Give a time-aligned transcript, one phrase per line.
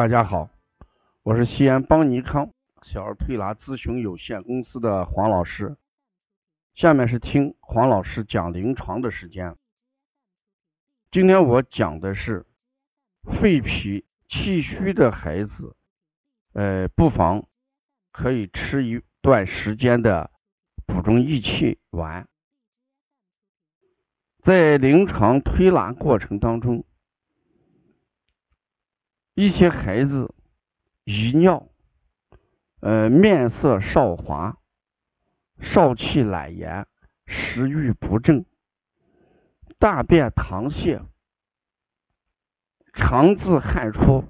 [0.00, 0.48] 大家好，
[1.22, 5.76] 我是西安邦尼康小儿推拿咨询有限公司的黄老师。
[6.72, 9.58] 下面是听黄老师讲临床的时间。
[11.10, 12.46] 今天我讲的是
[13.24, 15.76] 肺脾气虚的孩子，
[16.54, 17.46] 呃，不妨
[18.10, 20.30] 可以吃一段时间的
[20.86, 22.26] 补中益气丸。
[24.42, 26.86] 在临床推拿过程当中，
[29.40, 30.34] 一些孩子
[31.04, 31.70] 遗尿，
[32.80, 34.58] 呃，面色少华，
[35.62, 36.86] 少气懒言，
[37.24, 38.44] 食欲不振，
[39.78, 41.06] 大便溏泻，
[42.92, 44.28] 肠自汗出，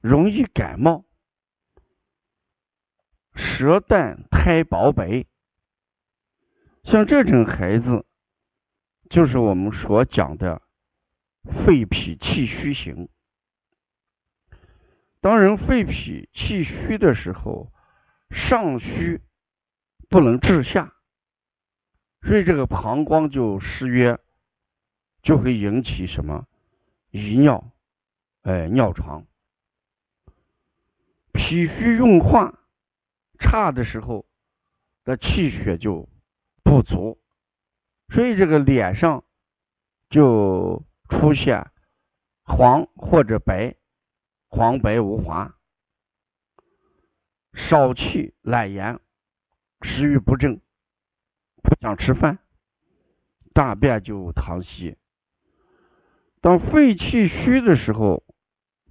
[0.00, 1.04] 容易感冒，
[3.34, 5.26] 舌淡苔薄白，
[6.82, 8.06] 像这种孩子。
[9.10, 10.62] 就是我们所讲的
[11.44, 13.10] 肺脾气虚型。
[15.22, 17.72] 当人肺脾气虚的时候，
[18.28, 19.22] 上虚
[20.08, 20.96] 不能治下，
[22.22, 24.18] 所以这个膀胱就失约，
[25.22, 26.48] 就会引起什么
[27.12, 27.72] 遗尿，
[28.42, 29.24] 哎，尿床。
[31.32, 32.58] 脾虚运化
[33.38, 34.26] 差的时候，
[35.04, 36.08] 那气血就
[36.64, 37.22] 不足。
[38.08, 39.24] 所以这个脸上
[40.10, 41.70] 就出现
[42.42, 43.76] 黄或者白，
[44.54, 45.58] 黄白无华，
[47.54, 49.00] 少气懒言，
[49.80, 50.60] 食欲不振，
[51.62, 52.38] 不想吃饭，
[53.54, 54.98] 大便就溏稀。
[56.42, 58.26] 当肺气虚的时候，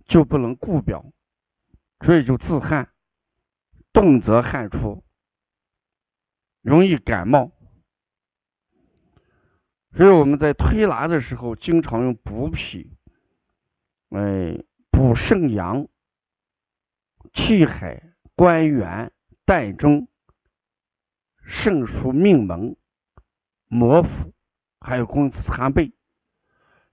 [0.08, 1.14] 就不能固表，
[2.04, 2.92] 所以就自汗，
[3.94, 5.04] 动则汗出，
[6.61, 7.52] 容易感冒。
[9.95, 12.98] 所以我们在推拿的时候，经常用补脾，
[14.10, 14.64] 哎，
[15.11, 15.89] 补肾阳、
[17.33, 19.11] 气海、关元、
[19.45, 20.08] 膻中、
[21.44, 22.77] 肾腧、命门、
[23.67, 24.33] 摩腹，
[24.80, 25.92] 还有肱子擦背，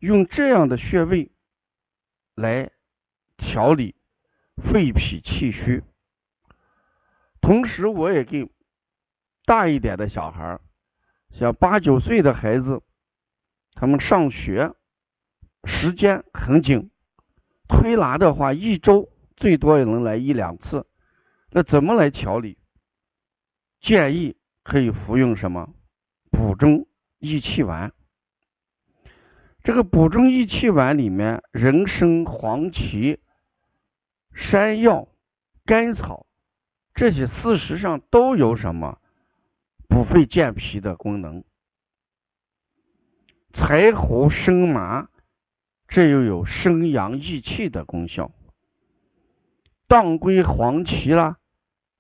[0.01, 1.31] 用这样的穴位
[2.35, 2.73] 来
[3.37, 3.95] 调理
[4.57, 5.85] 肺脾气虚。
[7.41, 8.51] 同时，我也给
[9.45, 10.59] 大一点的小孩
[11.31, 12.83] 像八九岁的孩子。
[13.75, 14.75] 他们上学
[15.63, 16.91] 时间很紧，
[17.69, 20.87] 推拿的话一周最多也能来一两次。
[21.51, 22.59] 那怎么来调理？
[23.81, 25.73] 建议可以服用什么
[26.31, 27.93] 补中益气丸。
[29.63, 33.21] 这个补中益气丸里面，人参、黄芪、
[34.33, 35.09] 山药、
[35.65, 36.27] 甘草
[36.95, 38.99] 这些事实上都有什么
[39.89, 41.45] 补肺健脾的功能。
[43.53, 45.09] 柴胡、生麻，
[45.89, 48.31] 这又有生阳益气的功效。
[49.87, 51.39] 当归、黄芪啦，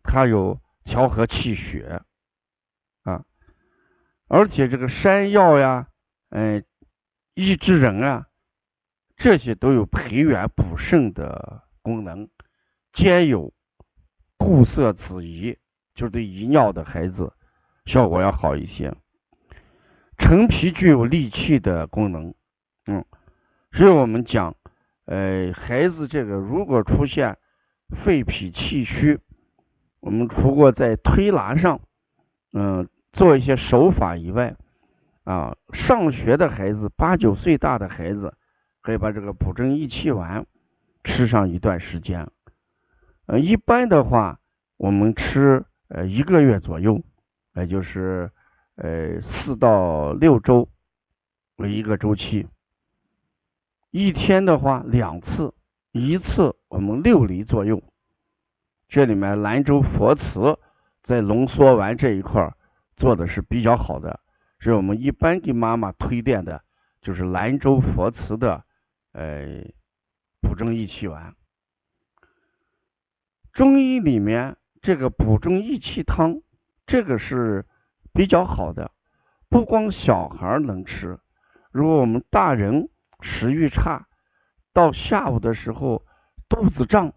[0.03, 2.03] 它有调和气血
[3.03, 3.25] 啊。
[4.29, 5.89] 而且这个山药呀，
[6.29, 6.63] 嗯，
[7.33, 8.27] 益智仁啊，
[9.17, 12.29] 这些都有培元补肾的功能，
[12.93, 13.55] 兼有
[14.37, 15.57] 固涩止遗，
[15.95, 17.33] 就是对遗尿的孩子
[17.87, 18.95] 效果要好一些。
[20.19, 22.35] 陈皮具有利气的功能，
[22.85, 23.03] 嗯，
[23.73, 24.55] 所以我们讲，
[25.05, 27.39] 呃，孩子这个如果出现
[27.89, 29.19] 肺脾气虚，
[30.01, 31.81] 我们除过在推拿上，
[32.53, 34.57] 嗯，做一些手法以外，
[35.25, 38.35] 啊，上学的孩子，八九岁大的孩子，
[38.81, 40.47] 可以把这个补正益气丸
[41.05, 42.29] 吃上一段时间，
[43.27, 44.41] 呃，一般的话，
[44.77, 47.03] 我们吃呃一个月左右，
[47.55, 48.31] 也就是。
[48.81, 50.69] 呃，四到六周
[51.57, 52.47] 为一个周期，
[53.91, 55.55] 一天的话两次，
[55.93, 57.83] 一次我们六厘左右。
[58.89, 60.59] 这里面兰州佛慈
[61.03, 62.55] 在浓缩丸这一块
[62.97, 64.21] 做的是比较好的，
[64.61, 66.63] 所以我们一般给妈妈推荐的
[67.01, 68.65] 就是兰州佛慈的
[69.13, 69.65] 呃
[70.41, 71.35] 补中益气丸。
[73.53, 76.41] 中医里面这个补中益气汤，
[76.87, 77.65] 这个是。
[78.11, 78.91] 比较好的，
[79.49, 81.21] 不光小孩能吃，
[81.71, 82.89] 如果我们大人
[83.21, 84.09] 食欲差，
[84.73, 86.05] 到下午的时候
[86.49, 87.15] 肚子胀，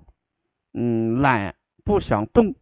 [0.74, 2.56] 嗯，懒不想动，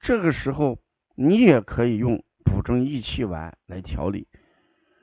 [0.00, 0.78] 这个时候
[1.14, 4.28] 你也可以用补中益气丸来调理。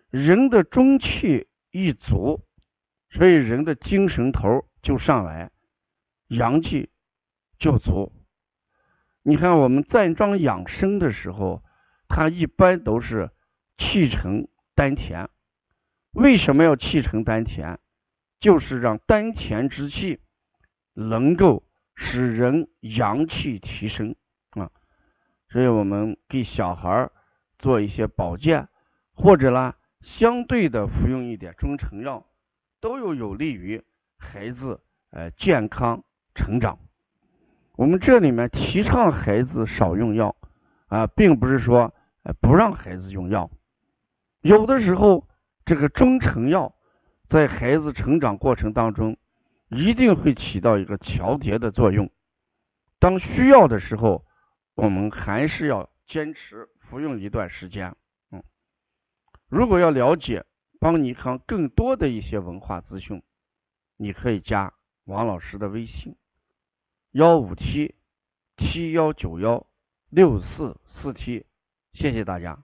[0.09, 2.45] 人的中气一足，
[3.09, 5.51] 所以人的精神头就上来，
[6.27, 6.89] 阳气
[7.57, 8.11] 就足。
[9.21, 11.63] 你看我们站桩养生的时候。
[12.11, 13.29] 它一般都是
[13.77, 15.29] 气沉丹田，
[16.11, 17.77] 为什么要气沉丹田？
[18.39, 20.19] 就是让丹田之气
[20.93, 21.63] 能够
[21.95, 24.15] 使人阳气提升
[24.51, 24.71] 啊。
[25.49, 27.09] 所以我们给小孩
[27.57, 28.69] 做一些保健，
[29.13, 32.25] 或者呢，相对的服用一点中成药，
[32.79, 33.83] 都有有利于
[34.17, 34.79] 孩子
[35.11, 36.03] 呃健康
[36.33, 36.79] 成长。
[37.75, 40.35] 我们这里面提倡孩子少用药
[40.87, 41.93] 啊，并不是说
[42.39, 43.51] 不让孩子用药。
[44.41, 45.27] 有的时候，
[45.69, 46.73] 这个中成药
[47.29, 49.15] 在孩子成长过程当中，
[49.67, 52.09] 一定会起到一个调节的作用。
[52.97, 54.25] 当需要的时候，
[54.73, 57.95] 我们还是要坚持服用一段时间。
[58.31, 58.41] 嗯，
[59.47, 60.43] 如果要了解
[60.79, 63.21] 邦尼康更多的一些文化资讯，
[63.95, 64.73] 你可以加
[65.03, 66.15] 王老师的微信。
[67.11, 67.93] 幺五七
[68.57, 69.67] 七幺九幺
[70.09, 71.45] 六四四七，
[71.93, 72.63] 谢谢大家。